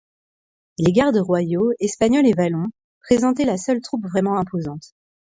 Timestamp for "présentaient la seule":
3.01-3.81